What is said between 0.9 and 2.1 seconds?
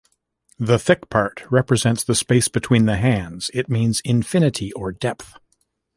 part represents